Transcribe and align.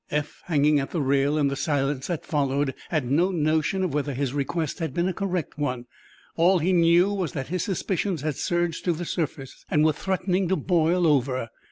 Eph, 0.09 0.41
hanging 0.45 0.79
at 0.79 0.89
the 0.89 0.99
rail 0.99 1.37
in 1.37 1.47
the 1.47 1.55
silence 1.55 2.07
that 2.07 2.25
followed, 2.25 2.73
had 2.89 3.11
no 3.11 3.29
notion 3.29 3.83
of 3.83 3.93
whether 3.93 4.15
his 4.15 4.33
request 4.33 4.79
had 4.79 4.95
been 4.95 5.07
a 5.07 5.13
correct 5.13 5.59
one. 5.59 5.85
All 6.35 6.57
he 6.57 6.73
knew 6.73 7.13
was 7.13 7.33
that 7.33 7.49
his 7.49 7.61
suspicions 7.63 8.23
had 8.23 8.35
surged 8.35 8.83
to 8.85 8.93
the 8.93 9.05
surface, 9.05 9.63
and 9.69 9.85
were 9.85 9.93
threatening 9.93 10.47
to 10.47 10.55
boil 10.55 11.05
over. 11.05 11.49